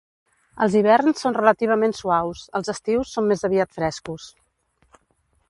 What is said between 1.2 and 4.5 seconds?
són relativament suaus, els estius són més aviat frescos.